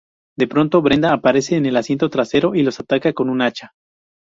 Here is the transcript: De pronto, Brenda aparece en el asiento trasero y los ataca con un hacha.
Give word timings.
De 0.35 0.47
pronto, 0.47 0.81
Brenda 0.81 1.13
aparece 1.13 1.57
en 1.57 1.67
el 1.67 1.77
asiento 1.77 2.09
trasero 2.09 2.55
y 2.55 2.63
los 2.63 2.79
ataca 2.79 3.13
con 3.13 3.29
un 3.29 3.43
hacha. 3.43 3.73